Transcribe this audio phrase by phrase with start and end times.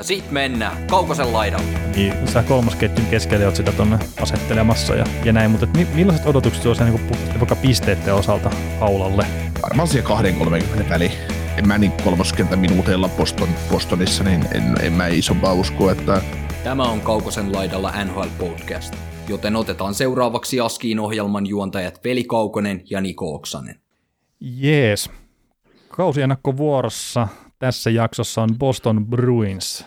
[0.00, 1.78] Ja sit mennään Kaukosen laidalle.
[1.96, 6.66] Niin, sä kolmosketjun keskellä oot sitä tonne asettelemassa ja, ja näin, mutta mi, millaiset odotukset
[6.66, 8.50] on niin vaikka pisteiden osalta
[8.80, 9.26] haulalle?
[9.62, 10.10] Varmaan siihen
[10.84, 11.12] 2-30 väliin.
[11.56, 16.22] En mä niin 30 minuuteilla Boston, Bostonissa, niin en, en mä isompaa usko, että...
[16.64, 18.94] Tämä on Kaukosen laidalla NHL Podcast,
[19.28, 23.80] joten otetaan seuraavaksi Askiin ohjelman juontajat Veli Kaukonen ja Niko Oksanen.
[24.40, 25.10] Jees.
[25.88, 27.28] Kausiennakko vuorossa
[27.60, 29.86] tässä jaksossa on Boston Bruins,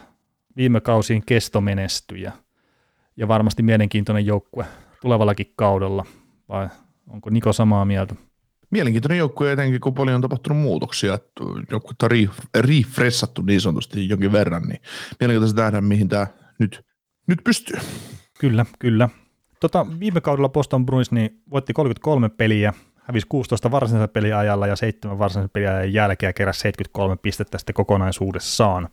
[0.57, 2.31] viime kausiin kestomenestyjä
[3.17, 4.65] ja varmasti mielenkiintoinen joukkue
[5.01, 6.05] tulevallakin kaudella,
[6.49, 6.69] vai
[7.09, 8.15] onko Niko samaa mieltä?
[8.69, 12.11] Mielenkiintoinen joukkue etenkin, kun paljon on tapahtunut muutoksia, että joukkuetta on
[12.55, 14.81] refressattu niin sanotusti jonkin verran, niin
[15.19, 16.27] mielenkiintoista nähdä, mihin tämä
[16.59, 16.85] nyt,
[17.27, 17.79] nyt pystyy.
[18.39, 19.09] Kyllä, kyllä.
[19.59, 25.19] Tota, viime kaudella Boston Bruins niin voitti 33 peliä, hävisi 16 varsinaisen peliajalla ja 7
[25.19, 28.89] varsinaisen peliajan jälkeen keräsi 73 pistettä sitten kokonaisuudessaan.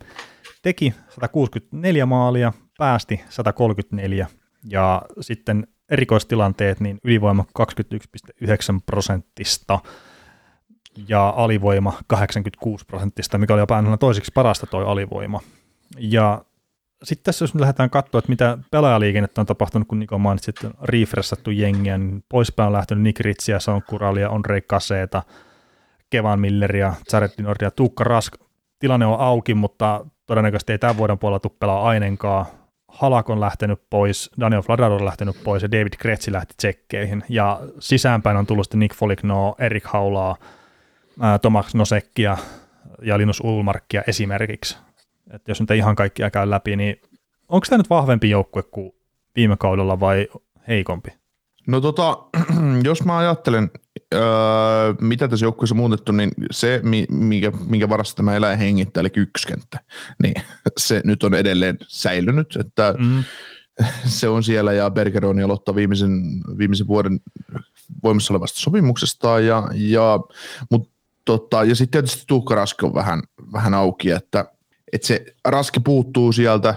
[0.62, 4.26] Teki 164 maalia, päästi 134
[4.70, 8.46] ja sitten erikoistilanteet, niin ylivoima 21,9
[8.86, 9.78] prosenttista
[11.08, 15.40] ja alivoima 86 prosenttista, mikä oli jopa toiseksi parasta toi alivoima.
[15.98, 16.44] Ja
[17.02, 20.66] sitten tässä jos me lähdetään katsoa, että mitä pelaajaliikennettä on tapahtunut, kun Niko mainitsi, että
[20.66, 25.22] on refressattu jengiä, niin poispäin on lähtenyt Nick Ritsiä, Son Kuralia, Ondrej Kaseeta,
[26.10, 28.34] Kevan Milleria, Jared Nordia, Tuukka Rask.
[28.78, 32.46] Tilanne on auki, mutta todennäköisesti ei tämän vuoden puolella tule pelaa ainenkaan.
[32.88, 37.24] Halak on lähtenyt pois, Daniel Vladar on lähtenyt pois ja David Kretsi lähti tsekkeihin.
[37.28, 40.36] Ja sisäänpäin on tullut Nick Foligno, Erik Haulaa,
[41.42, 42.36] Tomax Nosekkia
[43.02, 44.78] ja Linus Ulmarkkia esimerkiksi
[45.30, 47.00] että jos nyt ei ihan kaikkia käy läpi, niin
[47.48, 48.92] onko tämä nyt vahvempi joukkue kuin
[49.36, 50.28] viime kaudella vai
[50.68, 51.10] heikompi?
[51.66, 52.18] No tota,
[52.84, 53.70] jos mä ajattelen,
[54.14, 54.22] öö,
[55.00, 56.80] mitä tässä joukkueessa muutettu, niin se,
[57.10, 59.80] minkä, minkä varassa tämä elää hengittää, eli ykskenttä,
[60.22, 60.34] niin
[60.78, 63.24] se nyt on edelleen säilynyt, että mm.
[64.18, 66.22] se on siellä ja Bergeron aloittaa viimeisen,
[66.58, 67.20] viimeisen vuoden
[68.02, 70.20] voimassa olevasta sopimuksesta ja, ja,
[70.70, 70.90] mut,
[71.24, 74.44] tota, ja sitten tietysti Tuukka Raske on vähän, vähän auki, että
[74.92, 76.74] että se raske puuttuu sieltä,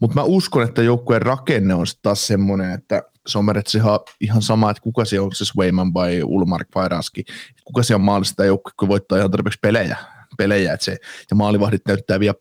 [0.00, 3.44] mutta mä uskon, että joukkueen rakenne on taas semmoinen, että se on
[3.76, 7.24] ihan, ihan sama, että kuka se on, se Swayman vai Ulmark vai Raski,
[7.64, 9.96] kuka se on maalista tai joukkue, kun voittaa ihan tarpeeksi pelejä,
[10.38, 10.96] pelejä että se,
[11.30, 12.34] ja maalivahdit näyttää vielä,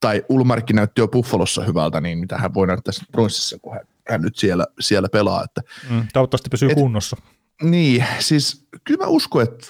[0.00, 4.20] tai Ulmarkki näytti jo Buffalossa hyvältä, niin mitä hän voi näyttää Brunsissa, kun hän, hän
[4.20, 5.44] nyt siellä, siellä pelaa.
[5.44, 7.16] Että, mm, toivottavasti pysyy et, kunnossa.
[7.62, 9.66] Niin, siis kyllä mä uskon, että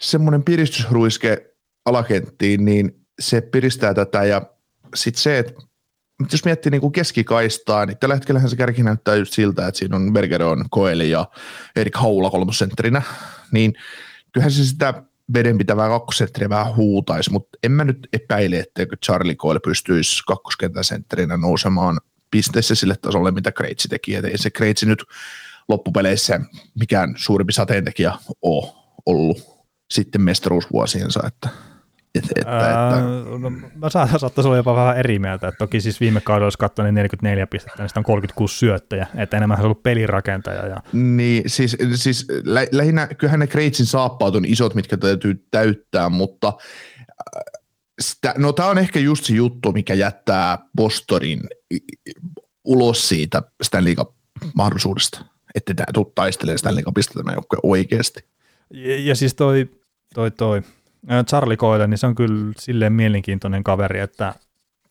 [0.00, 1.52] semmoinen piristysruiske
[1.84, 4.42] alakenttiin, niin se piristää tätä ja
[4.94, 5.52] sitten se, että
[6.32, 9.96] jos miettii niin kuin keskikaistaa, niin tällä hetkellä se kärki näyttää just siltä, että siinä
[9.96, 11.26] on Bergeron, Koeli ja
[11.76, 13.02] Erik Haula kolmosentterinä,
[13.52, 13.74] niin
[14.32, 15.02] kyllähän se sitä
[15.34, 21.36] vedenpitävää kakkosentterinä vähän huutaisi, mutta en mä nyt epäile, etteikö Charlie Coyle pystyisi kakkoskentän sentterinä
[21.36, 22.00] nousemaan
[22.30, 24.14] pisteessä sille tasolle, mitä Kreitsi teki.
[24.14, 25.04] Et ei se Kreitsi nyt
[25.68, 26.40] loppupeleissä
[26.80, 28.12] mikään suurimpi sateentekijä
[28.42, 28.72] ole
[29.06, 29.38] ollut
[29.90, 31.48] sitten mestaruusvuosiensa, että–
[32.14, 33.00] että, että, että.
[33.38, 35.48] No, mä saattaisi olla jopa vähän eri mieltä.
[35.48, 39.06] Että toki siis viime kaudella, jos katsoi, niin 44 pistettä, niin sitä on 36 syöttäjä,
[39.16, 40.66] että enemmän on ollut pelirakentaja.
[40.66, 40.76] Ja...
[40.92, 46.48] Niin, siis, siis lä- lähinnä, kyllähän ne Kreitsin saappaat on isot, mitkä täytyy täyttää, mutta
[46.48, 47.42] äh,
[48.00, 51.40] sitä, no tämä on ehkä just se juttu, mikä jättää Bostonin
[52.64, 53.94] ulos siitä Stanley
[54.54, 55.24] mahdollisuudesta,
[55.54, 58.24] että tämä tuu taistelemaan Stanley Cupista tämä joukkue oikeasti.
[58.70, 59.68] Ja, ja siis toi,
[60.14, 60.62] toi, toi
[61.26, 64.34] Charlie Coyle, niin se on kyllä silleen mielenkiintoinen kaveri, että,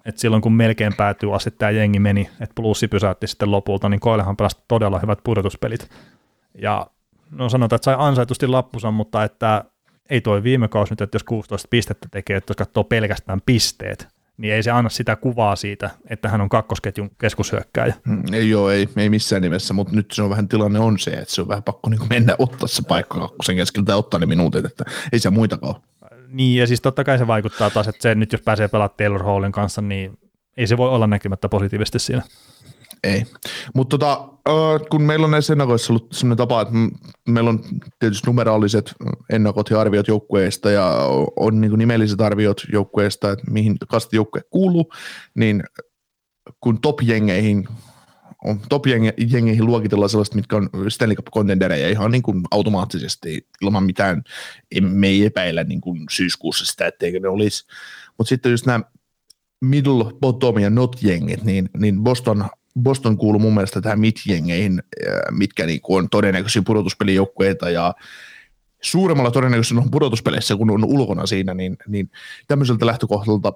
[0.06, 4.00] että silloin kun melkein päätyy asti tämä jengi meni, että plussi pysäytti sitten lopulta, niin
[4.00, 5.90] Coilehan pelasi todella hyvät pudotuspelit.
[6.62, 6.88] Ja
[7.32, 9.66] no sanotaan, että sai ansaitusti lappusa, mutta että
[10.10, 14.08] ei toi viime kausi nyt, että jos 16 pistettä tekee, että jos katsoo pelkästään pisteet,
[14.38, 17.94] niin ei se anna sitä kuvaa siitä, että hän on kakkosketjun keskushyökkäjä.
[18.06, 21.12] Mm, ei joo, ei, ei missään nimessä, mutta nyt se on vähän tilanne on se,
[21.12, 24.66] että se on vähän pakko niin mennä ottaa se paikka kakkosen keskeltä ottaa ne minuutit,
[24.66, 25.76] että ei se muitakaan
[26.32, 29.24] niin, ja siis totta kai se vaikuttaa taas, että se nyt jos pääsee pelaamaan Taylor
[29.24, 30.18] Hallin kanssa, niin
[30.58, 32.22] ei se voi olla näkymättä positiivisesti siinä.
[33.04, 33.26] Ei,
[33.76, 34.28] mutta tota,
[34.90, 36.74] kun meillä on näissä ennakoissa ollut sellainen tapa, että
[37.30, 37.60] meillä on
[38.00, 38.94] tietysti numeraaliset
[39.30, 40.94] ennakot ja arviot joukkueista ja
[41.36, 44.94] on niin nimelliset arviot joukkueista, että mihin kasti joukkue kuuluu,
[45.36, 45.64] niin
[46.60, 47.68] kun top-jengeihin
[48.46, 53.84] on top jengeihin luokitellaan sellaiset, mitkä on Stanley Cup contendereja ihan niin kuin automaattisesti ilman
[53.84, 54.24] mitään,
[54.82, 57.66] me ei epäillä niin kuin syyskuussa sitä, etteikö ne olisi.
[58.18, 58.82] Mutta sitten just nämä
[59.62, 62.46] middle, bottom ja not jengit, niin, niin Boston,
[62.84, 64.84] Boston kuuluu mun mielestä tähän mid-jengeihin,
[65.32, 67.94] mitkä niin kuin on todennäköisiä pudotuspelijoukkueita ja
[68.82, 72.12] suuremmalla todennäköisyydellä on pudotuspeleissä, kun on ulkona siinä, niin, niin
[72.48, 73.54] tämmöiseltä lähtökohdalta,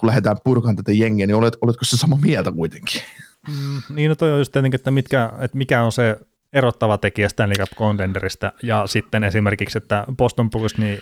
[0.00, 3.02] kun lähdetään purkaan tätä jengiä, niin olet, oletko se sama mieltä kuitenkin?
[3.48, 6.18] Mm, niin, no toi on just tietenkin, että, mitkä, että mikä on se
[6.52, 10.98] erottava tekijä Stanley Cup Contenderista, ja sitten esimerkiksi, että Boston Bruins, niin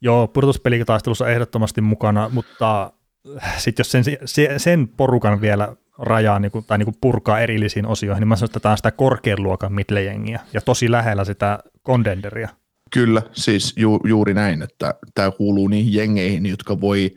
[0.00, 2.92] joo, pudotuspelikataistelussa ehdottomasti mukana, mutta
[3.58, 4.04] sitten jos sen,
[4.56, 8.48] sen porukan vielä rajaa niin kuin, tai niin kuin purkaa erillisiin osioihin, niin mä sanon,
[8.48, 12.48] että tämä on sitä korkean luokan midlejengiä ja tosi lähellä sitä kondenderia.
[12.90, 17.14] Kyllä, siis ju, juuri näin, että tämä kuuluu niihin jengeihin, jotka voi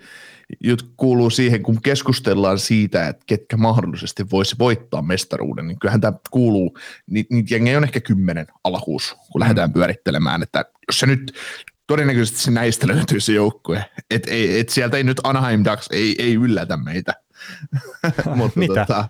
[0.60, 6.18] jotka kuuluu siihen, kun keskustellaan siitä, että ketkä mahdollisesti voisi voittaa mestaruuden, niin kyllähän tämä
[6.32, 6.78] kuuluu,
[7.08, 9.40] niin, niin jengejä on ehkä kymmenen alkuus, kun mm.
[9.40, 11.36] lähdetään pyörittelemään, että jos se nyt
[11.88, 13.86] todennäköisesti se näistä löytyy se joukkue.
[14.12, 17.14] Et, et, et sieltä ei nyt Anaheim Ducks ei, ei yllätä meitä.
[18.36, 18.86] mutta, Mitä?
[18.86, 19.10] Tota,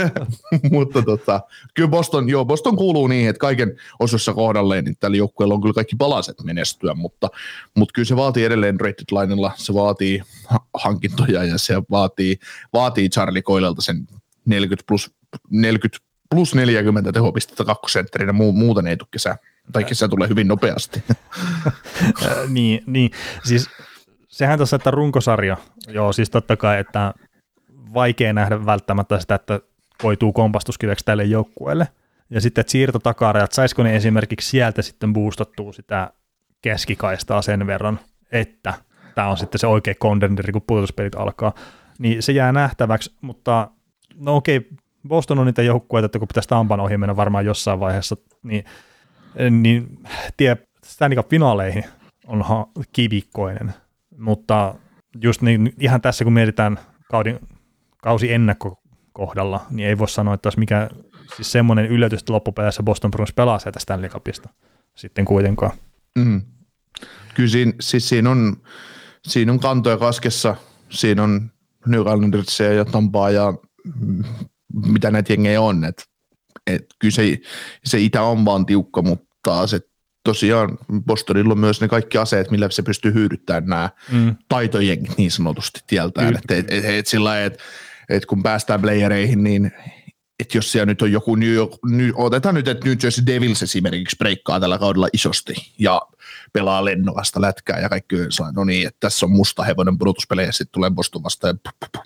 [0.72, 1.40] mutta tota,
[1.74, 5.74] kyllä Boston, joo, Boston kuuluu niin, että kaiken osussa kohdalleen, niin tällä joukkueella on kyllä
[5.74, 7.28] kaikki palaset menestyä, mutta,
[7.74, 10.22] mutta kyllä se vaatii edelleen rated linella, se vaatii
[10.74, 12.38] hankintoja ja se vaatii,
[12.72, 14.06] vaatii Charlie Coilelta sen
[14.44, 15.10] 40 plus,
[15.50, 15.98] 40
[16.30, 19.36] plus 40 tehopistettä kakkosentterinä, muuten ei tule kesää
[19.72, 21.02] tai kesä tulee hyvin nopeasti.
[22.48, 23.10] niin, niin,
[23.44, 23.70] siis
[24.28, 25.56] sehän tässä, että runkosarja,
[25.88, 27.14] joo, siis totta kai, että
[27.94, 29.60] vaikea nähdä välttämättä sitä, että
[30.02, 31.88] koituu kompastuskiveksi tälle joukkueelle.
[32.30, 36.10] Ja sitten, että siirtotakarajat, saisiko ne esimerkiksi sieltä sitten boostattua sitä
[36.62, 38.00] keskikaistaa sen verran,
[38.32, 38.74] että
[39.14, 41.52] tämä on sitten se oikea kondenderi, kun pudotuspelit alkaa,
[41.98, 43.70] niin se jää nähtäväksi, mutta
[44.14, 44.68] no okei,
[45.08, 48.64] Boston on niitä joukkueita, että kun pitäisi Tampan ohi mennä varmaan jossain vaiheessa, niin
[49.50, 49.98] niin
[50.36, 51.84] tie Stanley Cup-finaaleihin
[52.26, 52.44] on
[52.92, 53.74] kivikkoinen,
[54.18, 54.74] mutta
[55.22, 56.78] just niin, ihan tässä kun mietitään
[57.10, 57.38] kaudin,
[58.02, 60.88] kausi ennakkokohdalla, niin ei voi sanoa, että olisi mikä
[61.36, 64.48] siis semmoinen yllätys, että loppupeleissä Boston Bruins pelaa sieltä Stanley Cupista
[64.94, 65.72] sitten kuitenkaan.
[66.18, 66.42] Mm.
[67.34, 68.56] Kyllä siinä, siis siinä, on,
[69.28, 70.56] siinä on kantoja kaskessa,
[70.90, 71.50] siinä on
[71.86, 73.54] New Islandersia ja Tampaa ja
[74.86, 76.04] mitä näitä jengejä on, että
[76.66, 77.38] et kyllä se,
[77.84, 79.80] se itä on vaan tiukka, mutta se
[80.24, 84.36] tosiaan Bostonilla on myös ne kaikki aseet, millä se pystyy hyödyttämään nämä mm.
[84.48, 86.36] taitojengit niin sanotusti tieltään.
[86.36, 87.58] Että et, et, et sillä että
[88.08, 89.72] et kun päästään playereihin, niin
[90.38, 93.62] että jos siellä nyt on joku New York, New, otetaan nyt, että New Jersey Devils
[93.62, 96.02] esimerkiksi breikkaa tällä kaudella isosti ja
[96.52, 100.72] pelaa lennokasta lätkää ja kaikki on no niin, että tässä on musta hevonen pudotuspeleissä, sitten
[100.72, 101.54] tulee Boston vasta ja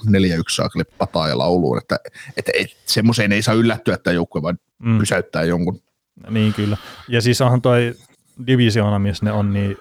[0.07, 0.69] neljä yksi saa
[0.99, 1.99] pataa ja lauluun, että,
[2.37, 4.99] että, että semmoiseen ei saa yllättyä, että joukkue vaan mm.
[4.99, 5.83] pysäyttää jonkun.
[6.31, 6.77] Niin kyllä,
[7.09, 7.95] ja siis onhan toi
[8.47, 9.77] divisioona, missä ne on, niin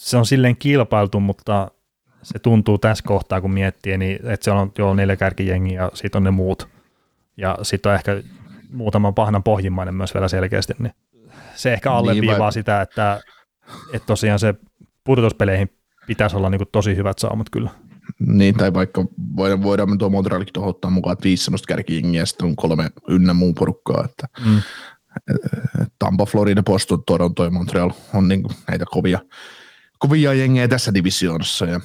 [0.00, 1.70] se on silleen kilpailtu, mutta
[2.22, 6.18] se tuntuu tässä kohtaa, kun miettii, niin, että se on jo neljä kärkijengi ja sitten
[6.18, 6.68] on ne muut.
[7.36, 8.22] Ja sitten on ehkä
[8.72, 10.92] muutama pahnan pohjimmainen myös vielä selkeästi, niin
[11.54, 12.52] se ehkä alleviivaa niin, vai...
[12.52, 13.20] sitä, että,
[13.92, 14.54] että tosiaan se
[15.04, 15.70] pudotuspeleihin
[16.06, 17.70] pitäisi olla niin kuin tosi hyvät saamat kyllä.
[18.18, 19.04] Niin, tai vaikka
[19.36, 22.90] voidaan, voidaan tuo Montrealikin tuohon ottaa mukaan, että viisi semmoista kärkijengiä ja sitten on kolme
[23.08, 24.62] ynnä muun porukkaa, että mm.
[25.98, 29.18] Tampa, Florida, Boston, Toronto ja Montreal on niin kuin näitä kovia,
[29.98, 31.66] kovia jengejä tässä divisioonassa.
[31.66, 31.80] Ja,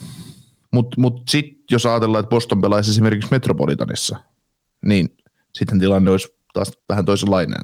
[0.72, 4.20] mutta mut sitten jos ajatellaan, että Boston pelaisi esimerkiksi Metropolitanissa,
[4.86, 5.18] niin
[5.56, 7.58] sitten tilanne olisi taas vähän toisenlainen.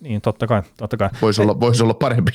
[0.00, 0.62] Niin, totta kai.
[0.76, 1.10] Totta kai.
[1.22, 2.32] Voisi, olla, voisi olla parempi.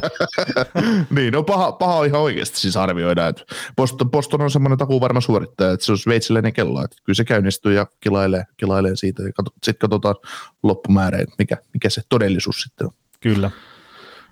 [1.16, 3.42] niin, no paha, paha ihan oikeasti siis arvioida, että
[3.76, 7.74] Boston, Boston on semmoinen takuvarma suorittaja, että se on sveitsiläinen kello, että kyllä se käynnistyy
[7.74, 9.28] ja kilailee, kilailee siitä ja
[9.64, 10.14] sitten katsotaan
[10.62, 12.92] loppumäärä, että mikä, mikä se todellisuus sitten on.
[13.20, 13.50] Kyllä.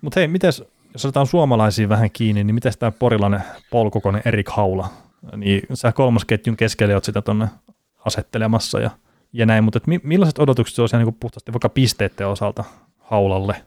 [0.00, 0.62] Mutta hei, mites,
[0.96, 4.88] jos otetaan suomalaisiin vähän kiinni, niin miten tämä porilainen polkukonen Erik Haula,
[5.36, 7.48] niin sä kolmosketjun keskelle oot sitä tuonne
[8.04, 8.90] asettelemassa ja
[9.32, 12.64] ja näin, mutta että millaiset odotukset olisi niin puhtaasti vaikka pisteiden osalta
[12.98, 13.62] haulalle?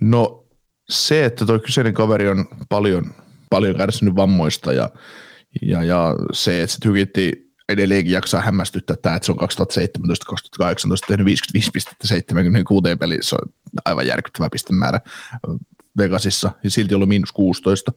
[0.00, 0.44] No
[0.88, 3.14] se, että tuo kyseinen kaveri on paljon,
[3.50, 4.90] paljon kärsinyt vammoista ja,
[5.62, 9.44] ja, ja se, että se tykitti edelleenkin jaksaa hämmästyttää tämä, että se on 2017-2018
[11.08, 13.52] tehnyt 55 pistettä 76 peliä, se on
[13.84, 15.00] aivan järkyttävä pistemäärä
[15.98, 17.92] Vegasissa ja silti ollut miinus 16.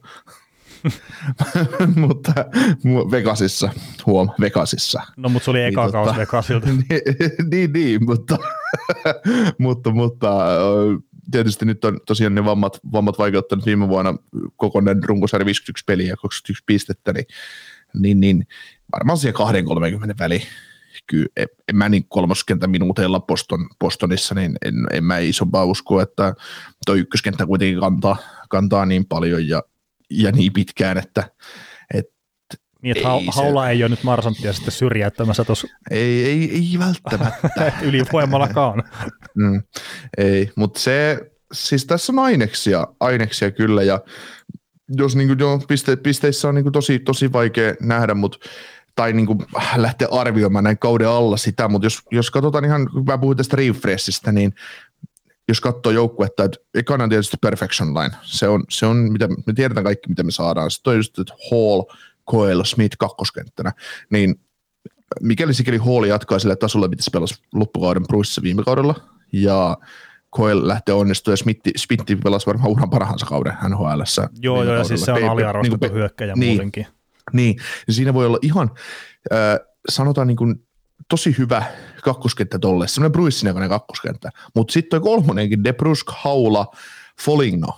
[1.96, 2.32] mutta
[3.10, 3.70] Vegasissa,
[4.06, 5.02] huom, Vegasissa.
[5.16, 6.66] No, mutta se oli eka niin, kausi tota, Vegasilta.
[6.72, 6.82] niin,
[7.50, 8.38] niin, niin, mutta,
[9.58, 10.28] mutta, mutta
[11.30, 14.14] tietysti nyt on tosiaan ne vammat, vammat vaikeuttanut viime vuonna
[14.56, 17.26] kokonainen runkosarja 51 peliä ja 21 pistettä, niin,
[17.94, 18.46] niin, niin
[18.92, 20.42] varmaan siihen 2-30 väliin
[21.08, 26.34] kyllä en, mä niin kolmoskentän minuuteilla Boston, Bostonissa, niin en, en mä isompaa usko, että
[26.86, 28.16] tuo ykköskenttä kuitenkin kantaa,
[28.48, 29.62] kantaa niin paljon ja,
[30.10, 31.30] ja niin pitkään, että,
[32.82, 33.70] niin, että ei haula se...
[33.70, 35.68] ei ole nyt Marsanttia sitten syrjäyttämässä tuossa.
[35.90, 37.72] Ei, ei, ei välttämättä.
[37.82, 38.82] Ylivoimallakaan.
[39.34, 39.62] mm,
[40.18, 44.00] ei, mutta se, siis tässä on aineksia, aineksia kyllä, ja
[44.88, 48.38] jos niin kuin, jo piste, pisteissä on niin kuin tosi, tosi vaikea nähdä, mutta
[48.98, 49.38] tai niin kuin
[49.76, 53.56] lähteä arvioimaan näin kauden alla sitä, mutta jos, jos katsotaan ihan, kun mä puhuin tästä
[53.56, 54.54] refreshistä, niin
[55.48, 59.52] jos katsoo joukkuetta, että ekana on tietysti perfection line, se on, se on mitä, me
[59.54, 61.82] tiedetään kaikki, mitä me saadaan, sitten on just, että Hall,
[62.30, 63.72] Coel, Smith kakkoskenttänä,
[64.10, 64.34] niin
[65.20, 68.94] mikäli sikäli Hall jatkaa sillä tasolla, mitä se pelasi loppukauden Bruceissa viime kaudella,
[69.32, 69.76] ja
[70.36, 74.02] Coel lähtee onnistumaan, ja Smith, Smith pelasi varmaan uran parhaansa kauden NHL.
[74.40, 76.86] Joo, joo, ja siis se on aliarvostettu niin hyökkäjä niin, muutenkin.
[77.32, 77.56] Niin,
[77.86, 78.70] ja siinä voi olla ihan,
[79.32, 79.58] äh,
[79.88, 80.68] sanotaan niin kuin,
[81.08, 81.62] tosi hyvä
[82.02, 86.66] kakkoskenttä tolle, semmoinen Bruissin kakkoskenttä, mutta sitten toi kolmonenkin, De Brusk, Haula,
[87.20, 87.68] Foligno,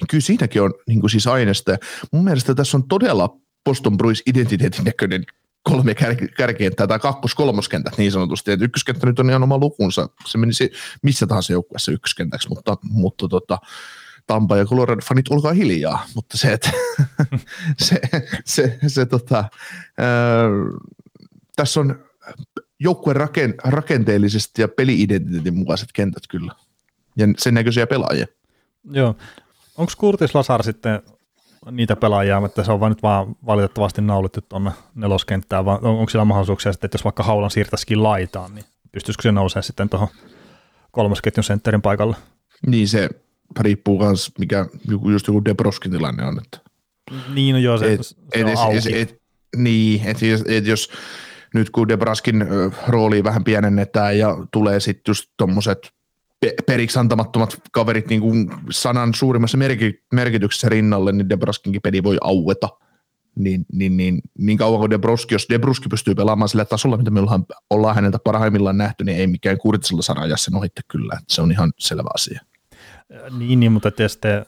[0.00, 1.76] niin kyllä siinäkin on niin kuin siis aineesta.
[2.12, 5.24] Mun mielestä tässä on todella Boston Bruins identiteetin näköinen
[5.62, 8.52] kolme kär- kärkentää tai kakkos-kolmoskentät niin sanotusti.
[8.52, 10.08] Et ykköskenttä nyt on ihan oma lukunsa.
[10.26, 10.70] Se menisi
[11.02, 13.58] missä tahansa joukkueessa ykköskentäksi, mutta, mutta tota,
[14.26, 16.70] Tampa ja Colorado fanit, olkaa hiljaa, mutta se, että
[17.86, 18.00] se,
[18.44, 19.44] se, se tota,
[19.98, 20.48] ää,
[21.56, 22.04] tässä on
[22.80, 26.54] joukkueen raken, rakenteellisesti ja peli-identiteetin mukaiset kentät kyllä,
[27.16, 28.26] ja sen näköisiä pelaajia.
[28.90, 29.16] Joo.
[29.76, 31.02] Onko Kurtis Lasar sitten
[31.70, 36.24] niitä pelaajia, että se on vain nyt vaan valitettavasti naulittu tuonne neloskenttään, vai onko sillä
[36.24, 40.08] mahdollisuuksia sitten, että jos vaikka haulan siirtäisikin laitaan, niin pystyisikö se nousemaan sitten tuohon
[40.90, 42.16] kolmosketjun sentterin paikalle?
[42.66, 43.08] Niin se
[43.60, 44.66] riippuu myös, mikä
[45.10, 46.38] just joku Debroskin tilanne on.
[46.38, 46.58] Että
[47.34, 48.76] niin, no joo, se, et, se et, on auki.
[48.78, 49.22] Et, et,
[49.56, 50.90] niin, että et jos
[51.54, 52.46] nyt kun Debraskin
[52.88, 55.78] rooli vähän pienennetään ja tulee sitten just tuommoiset
[56.66, 59.58] periksi antamattomat kaverit niin kuin sanan suurimmassa
[60.12, 62.68] merkityksessä rinnalle, niin Debraskinkin peli voi aueta.
[63.34, 67.20] Niin, niin, niin, niin kauan kuin Debroski, jos Debruski pystyy pelaamaan sillä tasolla, mitä me
[67.20, 71.18] ollaan, ollaan häneltä parhaimmillaan nähty, niin ei mikään Kurtisella ajaa sen ohitte kyllä.
[71.28, 72.40] Se on ihan selvä asia.
[73.38, 74.46] Niin, niin mutta sitten,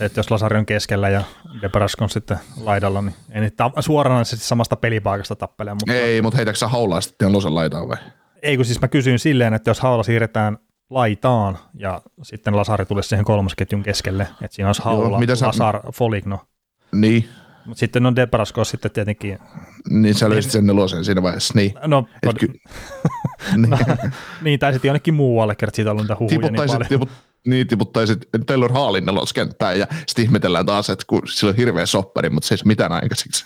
[0.00, 1.22] että jos Lasari on keskellä ja
[1.62, 5.74] Debrask on sitten laidalla, niin ei niitä suoranaisesti samasta pelipaikasta tappele.
[5.74, 5.92] Mutta...
[5.92, 7.96] Ei, mutta heitäkö sä haulaa sitten Losan laitaa vai?
[8.42, 10.58] Ei, kun siis mä kysyin silleen, että jos haula siirretään
[10.90, 15.46] laitaan ja sitten Lasari tulisi siihen kolmosketjun keskelle, että siinä olisi Haula, Joo, mitä sä...
[15.46, 16.40] Lasar, Foligno.
[16.92, 17.28] Niin.
[17.66, 19.38] Mutta sitten on Debrasko sitten tietenkin.
[19.90, 21.74] Niin sä löysit sen nelosen siinä vaiheessa, niin.
[21.86, 22.46] No, Et ky-
[23.56, 23.70] niin.
[23.70, 23.78] no
[24.42, 26.86] niin, tai sitten jonnekin muualle, kertaa siitä on niitä huhuja niin paljon.
[26.88, 27.08] Tiput,
[27.50, 32.30] niin, tiputtaisit Taylor Hallin neloskenttään ja sitten ihmetellään taas, että kun sillä on hirveä soppari,
[32.30, 33.44] mutta se ei mitään aikaiseksi.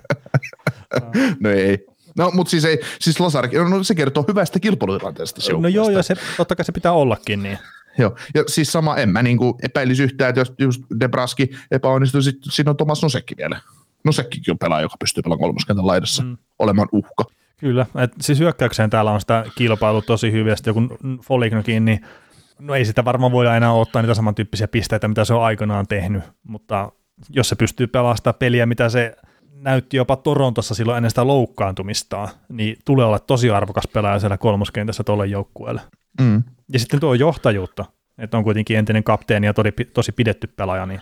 [1.40, 1.86] no ei.
[2.18, 5.52] No, mutta siis, ei, siis Lasarki, no, se kertoo hyvästä kilpailutilanteesta.
[5.52, 7.58] No joo, joo, se, totta kai se pitää ollakin niin.
[7.98, 12.36] Joo, ja siis sama, en mä niin epäilisi yhtään, että jos just Debraski epäonnistuu, sit,
[12.50, 13.60] siinä on Tomas Nosekki vielä.
[14.04, 16.36] Nosekkikin on pelaaja, joka pystyy pelaamaan kolmoskentän laidassa, mm.
[16.58, 17.24] olemaan uhka.
[17.60, 20.80] Kyllä, et siis hyökkäykseen täällä on sitä kilpailu tosi hyvästi, joku
[21.22, 22.00] Folignokin, niin
[22.58, 26.22] no ei sitä varmaan voida enää ottaa niitä samantyyppisiä pisteitä, mitä se on aikanaan tehnyt,
[26.42, 26.92] mutta
[27.30, 29.16] jos se pystyy pelaamaan sitä peliä, mitä se
[29.52, 35.04] näytti jopa Torontossa silloin ennen sitä loukkaantumista, niin tulee olla tosi arvokas pelaaja siellä kolmoskentässä
[35.04, 35.80] tuolle joukkueelle.
[36.20, 36.42] Mm.
[36.72, 37.84] Ja sitten tuo johtajuutta,
[38.18, 41.00] että on kuitenkin entinen kapteeni ja tosi, tosi pidetty pelaaja, niin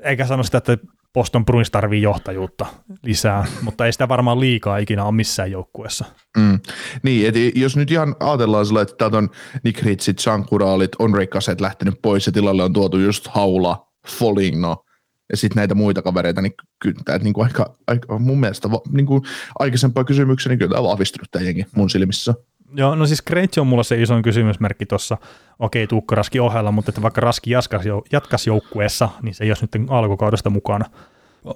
[0.00, 0.78] eikä sano sitä, että
[1.16, 2.66] Boston Bruins tarvii johtajuutta
[3.02, 6.04] lisää, mutta ei sitä varmaan liikaa ikinä ole missään joukkueessa.
[6.36, 6.60] Mm.
[7.02, 9.30] Niin, että jos nyt ihan ajatellaan sillä, että täältä on
[9.64, 14.84] Nick Ritsit, Sankuraalit, Onrei Kaset lähtenyt pois ja tilalle on tuotu just Haula, Foligno,
[15.30, 19.06] ja sitten näitä muita kavereita, niin kyllä tämä niin kuin aika, aika, mun mielestä niin
[19.06, 19.22] kuin
[19.58, 22.34] aikaisempaa kysymyksiä, niin kyllä tämä on vahvistunut tämä jengi mun silmissä.
[22.74, 25.16] Joo, no siis Krejtsi on mulla se isoin kysymysmerkki tuossa,
[25.58, 27.82] okei Tuukka Raski ohella, mutta että vaikka Raski jatkas,
[28.12, 30.84] jatkas joukkueessa, niin se ei olisi nyt alkukaudesta mukana.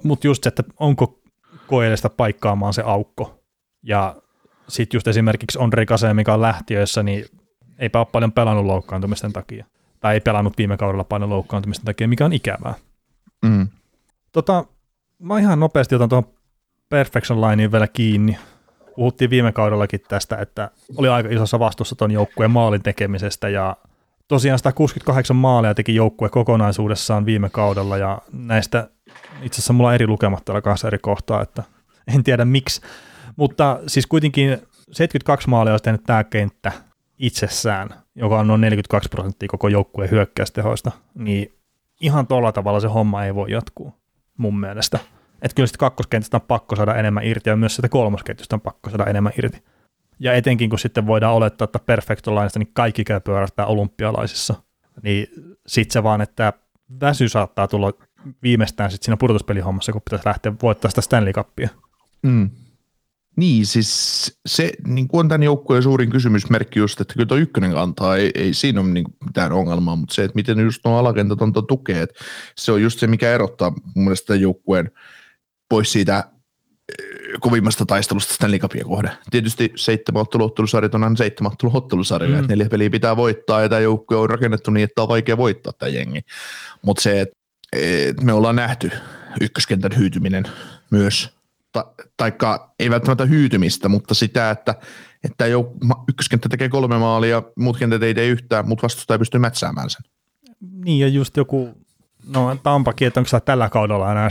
[0.03, 1.21] Mutta just se, että onko
[1.67, 3.43] koeellista paikkaamaan se aukko.
[3.83, 4.15] Ja
[4.67, 7.25] sitten just esimerkiksi Ondrej Kase, mikä on lähtiöissä, niin
[7.79, 9.65] eipä ole paljon pelannut loukkaantumisten takia.
[9.99, 12.73] Tai ei pelannut viime kaudella paljon loukkaantumisten takia, mikä on ikävää.
[13.45, 13.67] Mm.
[14.31, 14.65] Tota,
[15.19, 16.33] mä ihan nopeasti otan tuohon
[16.89, 18.37] Perfection Lineen vielä kiinni.
[19.01, 23.77] Puhuttiin viime kaudellakin tästä, että oli aika isossa vastuussa tuon joukkueen maalin tekemisestä ja
[24.27, 28.89] tosiaan 168 maalia teki joukkue kokonaisuudessaan viime kaudella ja näistä
[29.41, 31.63] itse asiassa mulla on eri lukemat täällä kanssa eri kohtaa, että
[32.15, 32.81] en tiedä miksi,
[33.35, 34.49] mutta siis kuitenkin
[34.91, 36.71] 72 maalia olisi tehnyt tämä kenttä
[37.19, 41.53] itsessään, joka on noin 42 prosenttia koko joukkueen hyökkäystehoista, niin
[42.01, 43.93] ihan tuolla tavalla se homma ei voi jatkuu
[44.37, 44.99] mun mielestä.
[45.41, 48.89] Että kyllä sitten kakkoskentästä on pakko saada enemmän irti ja myös sitä kolmosketjusta on pakko
[48.89, 49.63] saada enemmän irti.
[50.19, 54.55] ja etenkin kun sitten voidaan olettaa, että perfektolainista, niin kaikki käy pyörähtää olympialaisissa,
[55.03, 55.27] niin
[55.67, 56.53] sitten se vaan, että
[57.01, 57.93] väsy saattaa tulla
[58.43, 61.69] viimeistään sitten siinä pudotuspelihommassa, kun pitäisi lähteä voittaa sitä Stanley Cupia.
[62.21, 62.49] Mm.
[63.35, 67.71] Niin, siis se niin kuin on tämän joukkueen suurin kysymysmerkki just, että kyllä tuo ykkönen
[67.71, 71.41] kantaa, ei, ei siinä ole niin mitään ongelmaa, mutta se, että miten just nuo alakentät
[71.41, 72.23] on tukea, että
[72.57, 74.91] se on just se, mikä erottaa mun mielestä joukkueen
[75.71, 76.23] pois siitä
[76.89, 79.11] eh, kovimmasta taistelusta Stanley Cupia kohde.
[79.31, 82.39] Tietysti seitsemän otteluottelusarjat on aina seitsemän otteluottelusarjat, mm.
[82.39, 85.73] että neljä peliä pitää voittaa ja tämä joukkue on rakennettu niin, että on vaikea voittaa
[85.73, 86.21] tämä jengi.
[86.81, 87.35] Mutta se, että
[87.73, 88.91] et me ollaan nähty
[89.41, 90.43] ykköskentän hyytyminen
[90.91, 91.29] myös–
[91.71, 94.75] ta, taikka ei välttämättä hyytymistä, mutta sitä, että,
[95.23, 99.89] että jouk- ykköskenttä tekee kolme maalia, muut kentät ei tee yhtään, mutta vastustaja pystyy mätsäämään
[99.89, 100.01] sen.
[100.85, 101.69] Niin ja just joku,
[102.27, 104.29] no Tampakin, että onko tällä kaudella enää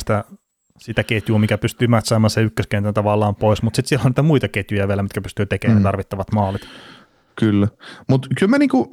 [0.80, 4.48] sitä, ketjua, mikä pystyy mätsäämään se ykköskentän tavallaan pois, mutta sitten siellä on niitä muita
[4.48, 5.82] ketjuja vielä, mitkä pystyy tekemään mm.
[5.82, 6.62] tarvittavat maalit.
[7.36, 7.68] Kyllä,
[8.08, 8.90] mutta kyllä mä niinku,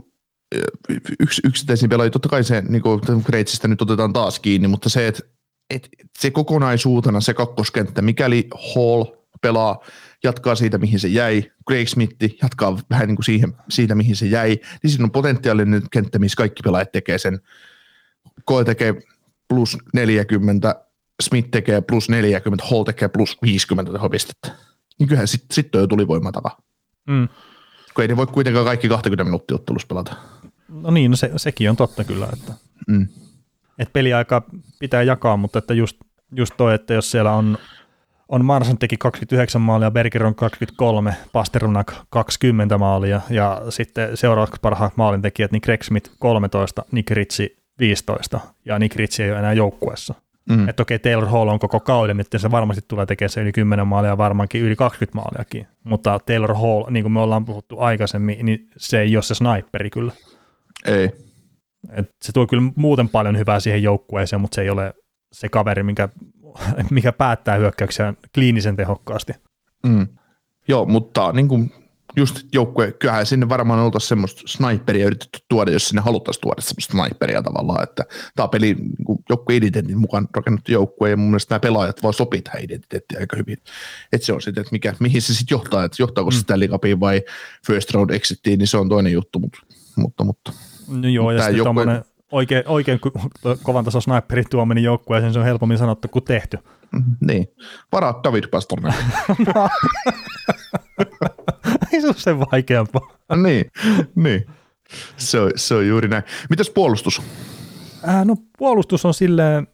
[1.20, 5.24] yksi, yksittäisiin pelaajia, totta kai se niinku, Kreitsistä nyt otetaan taas kiinni, mutta se, että
[5.70, 5.89] et
[6.20, 9.03] se kokonaisuutena se kakkoskenttä, mikäli Hall
[9.41, 9.84] pelaa,
[10.24, 14.25] jatkaa siitä, mihin se jäi, Craig Smith jatkaa vähän niin kuin siihen, siitä, mihin se
[14.25, 17.39] jäi, niin siinä on potentiaalinen kenttä, missä kaikki pelaajat tekee sen.
[18.46, 18.96] Koe tekee
[19.48, 20.87] plus 40,
[21.24, 24.52] Smith tekee plus 40, Hall tekee plus 50 tehopistettä.
[25.00, 26.58] Niin kyllähän sitten sit on jo tulivoima takaa.
[27.08, 27.28] Mm.
[27.94, 30.16] Kun ei ne voi kuitenkaan kaikki 20 minuuttia ottelussa pelata.
[30.70, 32.28] No niin, no se, sekin on totta kyllä.
[32.34, 32.54] Että.
[32.88, 33.08] Mm
[33.80, 34.44] että peliaika
[34.80, 35.98] pitää jakaa, mutta että just,
[36.36, 37.58] just toi, että jos siellä on,
[38.30, 45.52] on Marsan teki 29 maalia, Bergeron 23, Pasterunak 20 maalia ja sitten seuraavat parhaat maalintekijät,
[45.52, 50.14] niin Greg Smith 13, Nick Ritsi 15 ja Nick Ritsi ei ole enää joukkueessa.
[50.50, 50.70] Mm.
[50.70, 53.88] Että okei, Taylor Hall on koko kauden, että se varmasti tulee tekemään se yli 10
[53.88, 55.68] maalia, varmaankin yli 20 maaliakin.
[55.84, 59.89] Mutta Taylor Hall, niin kuin me ollaan puhuttu aikaisemmin, niin se ei ole se sniperi
[59.89, 60.12] kyllä.
[60.86, 61.12] Ei,
[61.92, 64.93] et se tuo kyllä muuten paljon hyvää siihen joukkueeseen, mutta se ei ole
[65.32, 66.10] se kaveri, mikä,
[66.91, 69.34] mikä päättää hyökkäyksiä kliinisen tehokkaasti.
[69.88, 70.08] Mm.
[70.67, 71.72] Joo, mutta niin kuin
[72.17, 76.91] just joukkue, kyllähän sinne varmaan oltaisiin semmoista sniperia yritetty tuoda, jos sinne haluttaisiin tuoda semmoista
[76.91, 78.03] sniperia tavallaan, että
[78.36, 78.91] tämä on peli niin
[79.30, 83.58] joukkueidentiteetin mukaan rakennettu joukkue, ja mun mielestä nämä pelaajat vaan sopii tähän identiteettiin aika hyvin.
[84.13, 86.39] Että se on sitten, että mikä, mihin se sitten johtaa, että johtaako se mm.
[86.39, 87.21] sitä liikapiin vai
[87.67, 89.60] first round exittiin, niin se on toinen juttu, mutta,
[89.97, 90.51] mutta, mutta
[90.88, 92.03] No joo, ja sitten joukkue...
[92.32, 92.99] oikein, oikein
[93.63, 96.58] kovan tason sniperin tuominen joukkueeseen, se on helpommin sanottu kuin tehty.
[97.21, 97.47] Niin.
[97.91, 98.95] Varaa David Pasternak.
[101.93, 103.17] Ei se ole sen vaikeampaa.
[103.43, 103.71] niin,
[104.15, 104.45] niin.
[105.17, 106.23] Se on, se on juuri näin.
[106.50, 107.21] Mitäs puolustus?
[108.08, 109.67] Äh, no puolustus on silleen,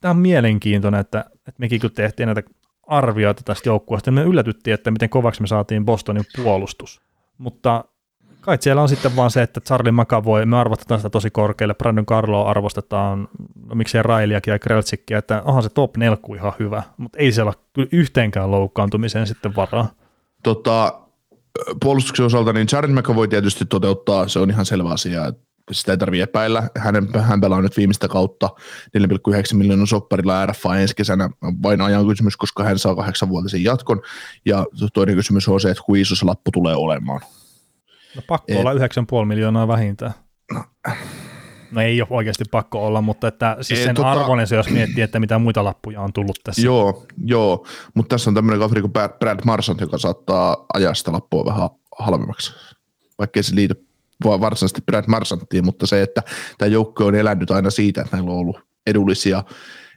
[0.00, 2.42] tämä on mielenkiintoinen, että, että mekin kun tehtiin näitä
[2.86, 7.00] arvioita tästä joukkueesta, niin me yllätyttiin, että miten kovaksi me saatiin Bostonin puolustus.
[7.38, 7.84] Mutta
[8.40, 12.06] kai siellä on sitten vaan se, että Charlie McAvoy, me arvostetaan sitä tosi korkealle, Brandon
[12.06, 13.28] Carlo arvostetaan,
[13.66, 17.48] no miksei Railiakin ja Kreltsikkiä, että onhan se top nelku ihan hyvä, mutta ei siellä
[17.48, 19.88] ole kyllä yhteenkään loukkaantumiseen sitten varaa.
[20.42, 21.00] Tota,
[21.82, 25.98] puolustuksen osalta, niin Charlie McAvoy tietysti toteuttaa, se on ihan selvä asia, että sitä ei
[25.98, 26.70] tarvitse epäillä.
[26.78, 28.50] Hänen, hän pelaa nyt viimeistä kautta
[28.98, 31.30] 4,9 miljoonan sopparilla RFA ensi kesänä.
[31.62, 34.02] Vain ajan kysymys, koska hän saa kahdeksanvuotisen jatkon.
[34.44, 37.20] Ja toinen kysymys on se, että kuin iso se lappu tulee olemaan.
[38.16, 38.78] No pakko Et, olla 9,5
[39.26, 40.14] miljoonaa vähintään.
[40.52, 40.64] No.
[41.74, 45.04] No ei ole oikeasti pakko olla, mutta että siis sen tota, arvoinen se, jos miettii,
[45.04, 46.62] että mitä muita lappuja on tullut tässä.
[46.62, 47.66] Joo, joo.
[47.94, 52.52] mutta tässä on tämmöinen kaveri kuin Brad Marsant, joka saattaa ajaa sitä lappua vähän halvemmaksi,
[53.18, 53.86] vaikka se liity
[54.24, 56.22] varsinaisesti Brad Marsanttiin, mutta se, että
[56.58, 59.44] tämä joukko on elänyt aina siitä, että näillä on ollut edullisia,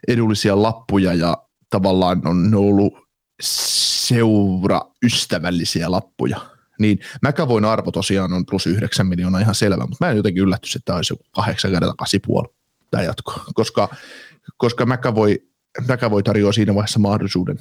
[0.08, 1.38] edullisia lappuja ja
[1.70, 2.94] tavallaan on ollut
[3.42, 10.12] seura ystävällisiä lappuja niin McAvoyn arvo tosiaan on plus 9 miljoonaa ihan selvä, mutta mä
[10.12, 11.94] en jotenkin yllätty, että tämä olisi joku 8 kertaa
[12.44, 12.54] 8,5
[12.92, 13.90] tämä jatko, koska,
[14.58, 15.36] koska McAvoy,
[15.88, 17.60] McAvoy tarjoaa siinä vaiheessa mahdollisuuden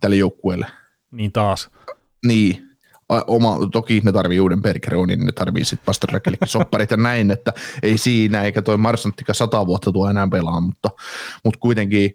[0.00, 0.66] tälle joukkueelle.
[1.10, 1.70] Niin taas.
[2.26, 2.70] Niin,
[3.26, 7.52] oma, toki ne tarvii uuden Bergeronin, niin ne tarvii sitten Pasternakellekin sopparit ja näin, että
[7.82, 10.90] ei siinä, eikä toi Marsanttika sata vuotta tuo enää pelaa, mutta,
[11.44, 12.14] mutta kuitenkin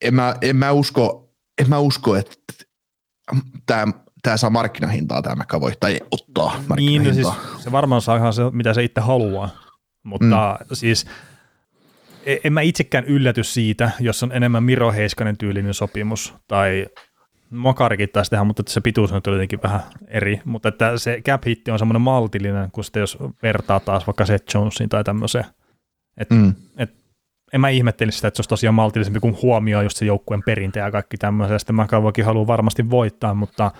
[0.00, 2.34] en mä, en mä usko, en mä usko, että
[3.66, 3.86] tämä
[4.22, 6.76] tämä saa markkinahintaa tämä McAvoy, tai ottaa markkinahintaa.
[6.76, 9.48] Niin, no siis se varmaan saa ihan se, mitä se itse haluaa,
[10.02, 10.66] mutta mm.
[10.72, 11.06] siis
[12.26, 16.86] e- en mä itsekään ylläty siitä, jos on enemmän Miro Heiskanen tyylinen sopimus, tai
[17.50, 21.70] Makarikin taisi tehdä, mutta se pituus on jotenkin vähän eri, mutta että se cap hitti
[21.70, 25.44] on semmoinen maltillinen, kun sitten jos vertaa taas vaikka Seth Jonesiin tai tämmöiseen.
[26.16, 26.54] Et, mm.
[26.76, 26.90] et,
[27.52, 30.84] en mä ihmettelisi sitä, että se olisi tosiaan maltillisempi, kun huomioi just se joukkueen perinteen
[30.84, 31.60] ja kaikki tämmöiset.
[31.60, 33.70] Sitten McAvoykin haluaa varmasti voittaa, mutta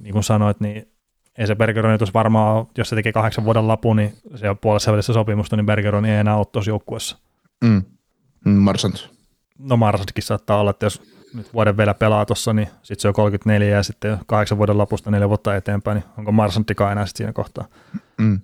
[0.00, 0.92] niin kuin sanoit, niin
[1.38, 4.92] ei se Bergeron tuossa varmaan, jos se tekee kahdeksan vuoden lapun, niin se on puolessa
[4.92, 7.18] välissä sopimusta, niin Bergeron ei enää ole tuossa joukkuessa.
[7.64, 7.82] Mm.
[8.44, 9.08] mm Marsant.
[9.58, 11.02] No Marsantkin saattaa olla, että jos
[11.34, 15.10] nyt vuoden vielä pelaa tuossa, niin sitten se on 34 ja sitten kahdeksan vuoden lopusta
[15.10, 17.64] neljä vuotta eteenpäin, niin onko Marsanttikaan enää sitten siinä kohtaa?
[18.18, 18.40] Mm.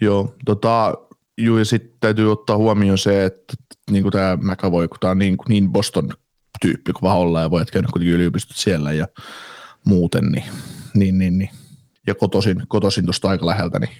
[0.00, 0.94] Joo, tota,
[1.38, 3.54] juu, ja sitten täytyy ottaa huomioon se, että
[3.90, 7.70] niin kuin tämä McAvoy, kun tämä on niin, niin Boston-tyyppi kuin vaan ollaan ja voit
[7.70, 9.08] käydä kuitenkin yliopistot siellä ja
[9.84, 10.44] muuten, niin,
[10.94, 11.50] niin, niin, niin.
[12.06, 13.90] ja kotoisin, kotoisin tuosta aika läheltä, niin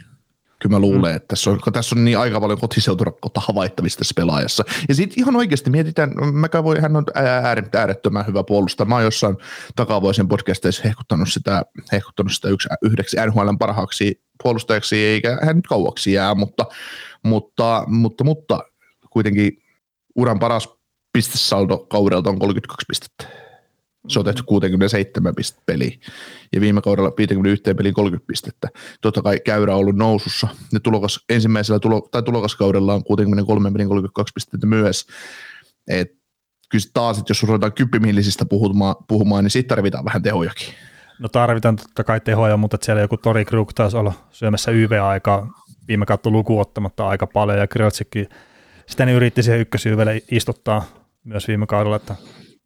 [0.60, 1.16] kyllä mä luulen, mm.
[1.16, 4.64] että tässä on, tässä on niin aika paljon kotiseuturakkautta havaittavissa tässä pelaajassa.
[4.88, 7.04] Ja sitten ihan oikeasti mietitään, mä voi, hän on
[7.72, 8.88] äärettömän hyvä puolustaja.
[8.88, 9.36] Mä oon jossain
[9.76, 11.62] takavuosien podcasteissa hehkuttanut sitä,
[11.92, 16.66] hehkuttanut sitä yksi, yhdeksi NHLn parhaaksi puolustajaksi, eikä hän nyt kauaksi jää, mutta,
[17.22, 18.60] mutta, mutta, mutta
[19.10, 19.62] kuitenkin
[20.16, 20.68] uran paras
[21.12, 23.39] pistesaldo kaudelta on 32 pistettä
[24.12, 25.98] se on tehty 67 pistettä peliä
[26.52, 28.68] ja viime kaudella 51 peliin 30 pistettä.
[29.00, 30.48] Totta kai käyrä on ollut nousussa.
[30.72, 35.06] Ne tulokas, ensimmäisellä tulo, tai tulokaskaudella on 63 pelin 32 pistettä myös.
[35.88, 36.12] Et
[36.70, 40.74] kyllä taas, että jos ruvetaan kyppimillisistä puhumaan, puhumaan, niin sitten tarvitaan vähän tehojakin.
[41.18, 45.46] No tarvitaan totta kai tehoja, mutta siellä joku Tori Kruk taisi olla syömässä YV-aikaa
[45.88, 48.28] viime kautta lukuun ottamatta aika paljon, ja Krötsikin
[48.86, 50.84] sitä ne yritti siihen ykkösyyvelle istuttaa
[51.24, 52.14] myös viime kaudella, että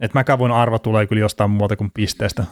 [0.04, 2.44] että McAvoyn arvo tulee kyllä jostain muuta kuin pisteestä.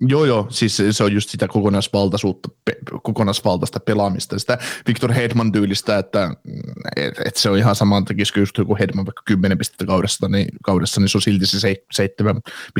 [0.00, 5.98] Joo, joo, siis se on just sitä kokonaisvaltaisuutta, pe, kokonaisvaltaista pelaamista, sitä Victor Hedman tyylistä,
[5.98, 6.30] että
[6.96, 10.48] et, et se on ihan sama, tekisikö just joku Hedman vaikka 10 pistettä kaudessa, niin,
[10.62, 11.74] kaudessa, niin se on silti se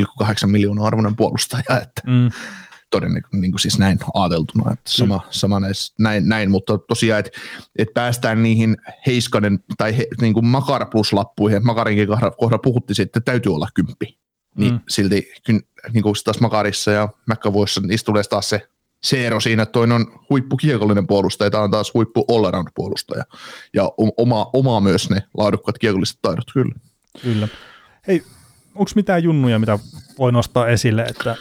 [0.02, 2.30] 7,8 miljoonaa arvoinen puolustaja, että mm.
[2.90, 5.22] todennäköisesti niin kuin siis näin ajateltuna, että sama, mm.
[5.30, 7.30] sama näis, näin, näin, mutta tosiaan, että
[7.78, 13.20] et päästään niihin Heiskanen tai he, niin kuin Makar plus-lappuihin, Makarinkin kohdalla puhuttiin siitä, että
[13.20, 14.19] täytyy olla kymppi,
[14.56, 14.80] niin mm.
[14.88, 15.32] silti
[15.92, 18.68] niin kuin taas Makarissa ja McAvoyssa niistä tulee taas se,
[19.02, 23.24] se ero siinä, että toinen on huippukiekollinen puolustaja ja tämä on taas huippu all puolustaja
[23.74, 26.74] ja oma, oma myös ne laadukkaat kiekolliset taidot, kyllä.
[27.22, 27.48] Kyllä.
[28.06, 28.22] Hei,
[28.74, 29.78] onko mitään junnuja, mitä
[30.18, 31.36] voi nostaa esille, että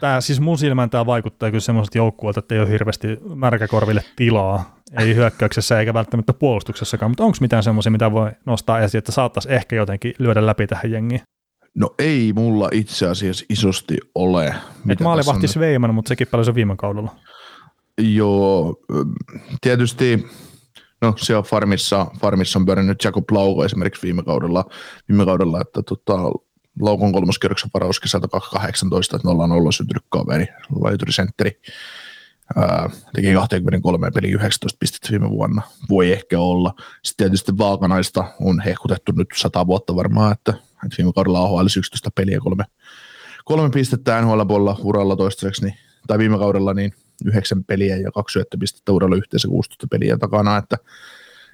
[0.00, 4.78] tämä, siis mun silmään tämä vaikuttaa kyllä semmoiselta joukkueelta, että ei ole hirveästi märkäkorville tilaa,
[4.98, 9.52] ei hyökkäyksessä eikä välttämättä puolustuksessakaan, mutta onko mitään semmoisia, mitä voi nostaa esiin, että saattaisi
[9.52, 11.20] ehkä jotenkin lyödä läpi tähän jengiin?
[11.78, 14.54] No ei mulla itse asiassa isosti ole.
[14.88, 17.16] Et maalivahti Sveiman, mutta sekin paljon se viime kaudella.
[17.98, 18.76] Joo,
[19.60, 20.26] tietysti
[21.00, 24.64] no se on farmissa, farmissa on pyörinyt Jacob Lauko esimerkiksi viime kaudella,
[25.08, 26.18] viime kaudella että tota,
[26.80, 30.46] Laukon kolmoskierroksen varaus kesältä 2018, että 0 syntynyt kaveri,
[30.80, 31.60] laiturisentteri.
[33.14, 35.62] Teki 23 peli 19 pistettä viime vuonna.
[35.88, 36.74] Voi ehkä olla.
[37.04, 42.10] Sitten tietysti Vaakanaista on hehkutettu nyt sata vuotta varmaan, että, että viime kaudella AHL 11
[42.14, 42.64] peliä kolme,
[43.44, 45.74] kolme pistettä NHL puolella uralla toistaiseksi, niin,
[46.06, 46.92] tai viime kaudella niin
[47.24, 50.76] yhdeksän peliä ja kaksi syöttöpistettä uralla yhteensä 16 peliä takana, että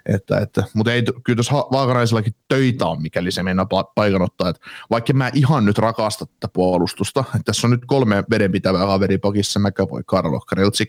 [0.06, 4.48] että, että, mutta ei, kyllä tuossa Vaakanaisellakin töitä on, mikäli se mennä paikan ottaa.
[4.48, 9.18] Että vaikka mä ihan nyt rakasta tätä puolustusta, että tässä on nyt kolme vedenpitävää kaveri
[9.18, 10.88] pakissa, McAvoy, Karlo, Kreltsik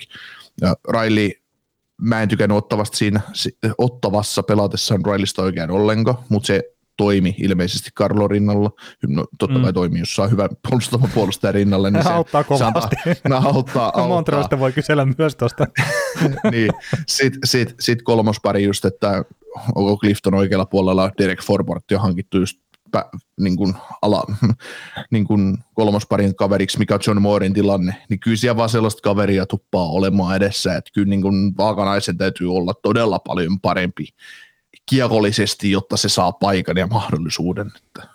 [0.61, 1.31] ja Riley
[2.01, 3.21] mä en tykännyt ottavasta siinä,
[3.77, 8.71] ottavassa pelatessaan Rileystä oikein ollenkaan, mutta se toimi ilmeisesti Karlo rinnalla.
[9.07, 9.73] No, totta kai mm.
[9.73, 11.91] toimii, jos saa hyvä puolustava puolustaja rinnalle.
[11.91, 12.95] Niin se auttaa kovasti.
[13.29, 14.07] No, auttaa, auttaa.
[14.07, 15.67] Montrealista voi kysellä myös tuosta.
[16.51, 16.71] niin.
[17.07, 19.25] Sitten sit, sit kolmos pari just, että
[19.75, 22.59] onko Clifton oikealla puolella Derek Forbort jo hankittu just
[22.91, 23.05] pä,
[23.39, 24.23] niin kuin ala,
[25.11, 29.45] niin kuin kolmosparin kaveriksi, mikä on John Moorin tilanne, niin kyllä siellä vaan sellaista kaveria
[29.45, 34.07] tuppaa olemaan edessä, että kyllä niin kuin vaakanaisen täytyy olla todella paljon parempi
[34.89, 37.67] kiekollisesti, jotta se saa paikan ja mahdollisuuden.
[37.67, 38.07] Että,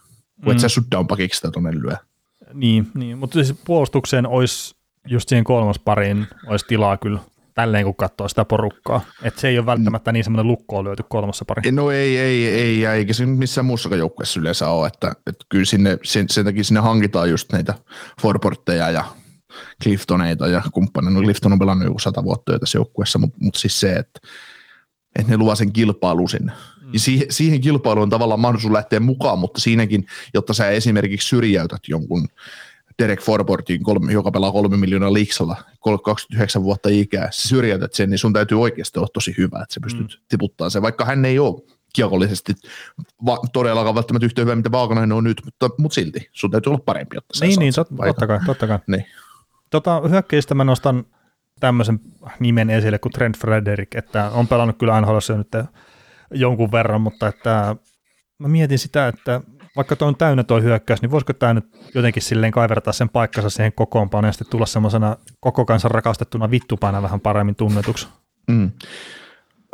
[0.44, 0.50] kun mm.
[0.50, 1.96] et sä shutdown-pakiksi sitä tuonne lyö.
[2.54, 4.74] Niin, niin, mutta siis puolustukseen olisi
[5.08, 7.20] just siihen kolmospariin olisi tilaa kyllä
[7.54, 9.00] tälleen, kun katsoo sitä porukkaa.
[9.22, 11.72] Että se ei ole välttämättä niin semmoinen lukkoon lyöty kolmassa pari.
[11.72, 15.98] No ei, ei, ei, eikä se missään muussakaan joukkueessa yleensä ole, että, että kyllä sinne,
[16.02, 17.74] sen, sen takia sinne hankitaan just näitä
[18.22, 19.04] Forportteja ja
[19.82, 21.18] Cliftoneita ja kumppaneita.
[21.18, 24.20] No Clifton on pelannut joku sata vuotta jo tässä joukkueessa, mutta, mutta siis se, että
[25.16, 26.52] että ne luo sen kilpailun sinne.
[26.82, 26.92] Mm.
[26.92, 31.80] Ja siihen, siihen kilpailuun on tavallaan mahdollisuus lähteä mukaan, mutta siinäkin, jotta sä esimerkiksi syrjäytät
[31.88, 32.28] jonkun
[32.98, 35.56] Derek Forbortin, joka pelaa kolme miljoonaa liiksalla,
[36.04, 39.80] 29 vuotta ikää, sä syrjäytät sen, niin sun täytyy oikeasti olla tosi hyvä, että sä
[39.82, 40.24] pystyt mm.
[40.28, 42.54] tiputtamaan sen, vaikka hän ei ole kiekollisesti
[43.26, 46.82] va- todellakaan välttämättä yhtä hyvä, mitä Vaakanainen on nyt, mutta, mutta silti sun täytyy olla
[46.84, 48.78] parempi, jotta sä Niin, niin tot, totta kai, totta kai.
[48.86, 49.06] Niin.
[49.70, 51.04] Tota, hyökkäistä mä nostan
[51.60, 52.00] tämmöisen
[52.40, 55.66] nimen esille kuin Trent Frederick, että on pelannut kyllä NHL nyt
[56.34, 57.76] jonkun verran, mutta että
[58.38, 59.40] mä mietin sitä, että
[59.76, 63.50] vaikka tuo on täynnä tuo hyökkäys, niin voisiko tämä nyt jotenkin silleen kaivertaa sen paikkansa
[63.50, 68.08] siihen kokoonpanoon ja sitten tulla semmoisena koko kansan rakastettuna vittupana vähän paremmin tunnetuksi?
[68.48, 68.70] Mm.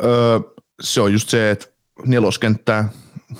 [0.03, 0.39] Öö,
[0.81, 1.67] se on just se, että
[2.05, 2.89] neloskenttää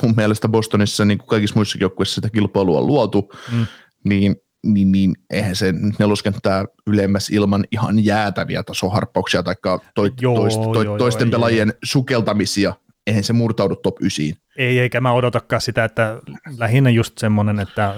[0.01, 3.67] mun mielestä Bostonissa, niin kuin kaikissa muissakin joukkueissa sitä kilpailua on luotu, mm.
[4.03, 9.55] niin niin, niin eihän se neloskenttää ylemmäs ilman ihan jäätäviä tasoharppauksia tai
[9.95, 12.73] toi, joo, toist, toi, joo, toisten joo, pelaajien ei, sukeltamisia,
[13.07, 14.25] eihän se murtaudu top 9.
[14.57, 16.17] Ei, eikä mä odotakaan sitä, että
[16.57, 17.95] lähinnä just semmoinen, että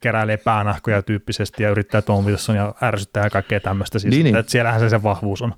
[0.00, 3.98] keräilee päänahkoja tyyppisesti ja yrittää Tom Wilson ja ärsyttää ja kaikkea tämmöistä.
[3.98, 4.40] Siis, niin, että, niin.
[4.40, 5.54] että siellähän se se vahvuus on.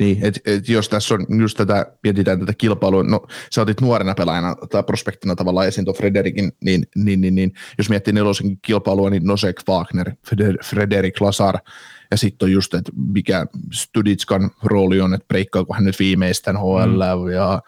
[0.00, 4.14] Niin, että et jos tässä on just tätä, mietitään tätä kilpailua, no sä otit nuorena
[4.14, 9.10] pelaajana tai prospektina tavallaan esiin tuon Frederikin, niin, niin, niin, niin, jos miettii nelosen kilpailua,
[9.10, 10.12] niin Nosek, Wagner,
[10.64, 11.58] Frederik Lazar,
[12.10, 17.24] ja sitten on just, että mikä Studitskan rooli on, että breikkaako hän nyt viimeistään HL,
[17.24, 17.30] mm.
[17.30, 17.62] ja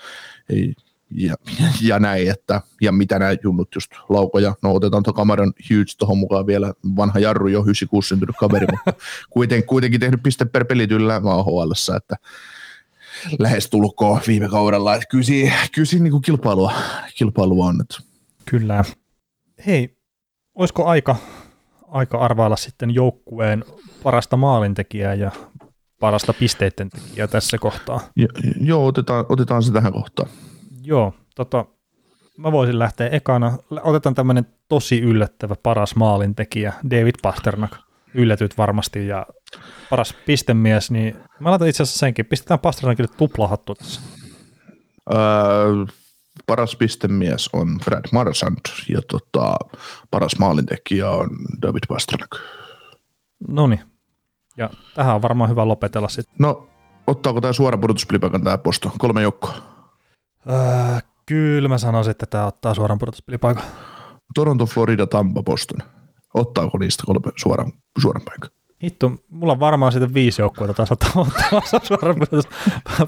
[1.10, 1.34] ja,
[1.82, 6.18] ja näin, että, ja mitä nämä junnut just laukoja, no otetaan tuo Cameron Hughes tuohon
[6.18, 8.92] mukaan vielä, vanha jarru jo 96 syntynyt kaveri, mutta
[9.30, 12.16] kuiten, kuitenkin tehnyt piste per pelityllä AHL, että
[13.38, 16.72] lähes tulkoon viime kaudella, että kyllä siinä, kyllä siinä niin kilpailua,
[17.14, 17.80] kilpailua on.
[17.80, 17.98] Että.
[18.44, 18.84] Kyllä.
[19.66, 19.96] Hei,
[20.54, 21.16] olisiko aika,
[21.88, 23.64] aika arvailla sitten joukkueen
[24.02, 25.30] parasta maalintekijää ja
[26.00, 28.00] parasta pisteiden tekijää tässä kohtaa?
[28.16, 28.28] Jo,
[28.60, 30.28] joo, otetaan, otetaan se tähän kohtaan.
[30.88, 31.64] Joo, tota,
[32.36, 33.58] mä voisin lähteä ekana.
[33.82, 37.76] Otetaan tämmöinen tosi yllättävä paras maalintekijä, David Pasternak.
[38.14, 39.26] Yllätyt varmasti ja
[39.90, 42.26] paras pistemies, niin mä laitan itse asiassa senkin.
[42.26, 44.00] Pistetään Pasternakille tuplahattu tässä.
[45.14, 45.18] Öö,
[46.46, 49.56] paras pistemies on Fred Marsand ja tota,
[50.10, 51.28] paras maalintekijä on
[51.62, 52.30] David Pasternak.
[53.48, 53.80] No niin.
[54.56, 56.34] Ja tähän on varmaan hyvä lopetella sitten.
[56.38, 56.68] No,
[57.06, 58.92] ottaako tämä suora pudotuspelipaikan tämä posto?
[58.98, 59.67] Kolme joukkoa.
[60.50, 63.62] Äh, kyllä mä sanoisin, että tämä ottaa suoran pudotuspelipaikan.
[64.34, 65.78] Toronto, Florida, Tampa, Boston.
[66.34, 68.50] Ottaako niistä kolme suoran, suoran paikan?
[68.82, 71.24] Hitto, mulla on varmaan sitten viisi joukkuetta taas ottaa
[71.82, 72.16] suoran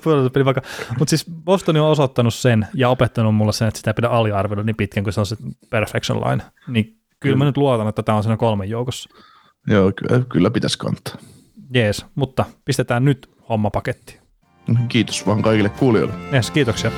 [0.05, 0.63] pudotuspelipaikan.
[0.99, 4.63] Mutta siis Boston on osoittanut sen ja opettanut mulle sen, että sitä ei pidä aliarvioida
[4.63, 5.37] niin pitkän kuin se on se
[5.71, 6.43] perfection line.
[6.69, 7.37] Niin kyllä, kyllä.
[7.37, 9.11] mä nyt luotan, että tämä on siinä kolmen joukossa.
[9.67, 11.15] Joo, kyllä, kyllä pitäisi kantaa.
[11.75, 14.20] Jees, mutta pistetään nyt homma pakettiin.
[14.89, 16.15] Kiitos vaan kaikille kuulijoille.
[16.33, 16.91] Yes, kiitoksia.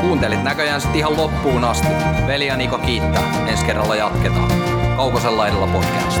[0.00, 1.88] Kuuntelit näköjään sitten ihan loppuun asti.
[2.26, 3.46] Veli ja Niko kiittää.
[3.48, 4.52] Ensi kerralla jatketaan.
[4.96, 6.20] Kaukosella laidalla podcast.